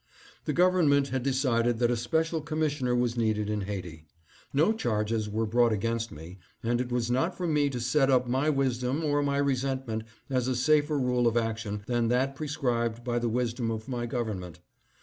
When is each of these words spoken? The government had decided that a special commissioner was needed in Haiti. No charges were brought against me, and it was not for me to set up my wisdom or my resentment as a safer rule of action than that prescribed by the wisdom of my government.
The 0.45 0.53
government 0.53 1.09
had 1.09 1.21
decided 1.21 1.77
that 1.77 1.91
a 1.91 1.95
special 1.95 2.41
commissioner 2.41 2.95
was 2.95 3.15
needed 3.15 3.51
in 3.51 3.61
Haiti. 3.61 4.07
No 4.51 4.73
charges 4.73 5.29
were 5.29 5.45
brought 5.45 5.71
against 5.71 6.11
me, 6.11 6.39
and 6.63 6.81
it 6.81 6.91
was 6.91 7.11
not 7.11 7.37
for 7.37 7.45
me 7.45 7.69
to 7.69 7.79
set 7.79 8.09
up 8.09 8.27
my 8.27 8.49
wisdom 8.49 9.03
or 9.03 9.21
my 9.21 9.37
resentment 9.37 10.01
as 10.27 10.47
a 10.47 10.55
safer 10.55 10.97
rule 10.97 11.27
of 11.27 11.37
action 11.37 11.83
than 11.85 12.07
that 12.07 12.35
prescribed 12.35 13.03
by 13.03 13.19
the 13.19 13.29
wisdom 13.29 13.69
of 13.69 13.87
my 13.87 14.07
government. 14.07 14.59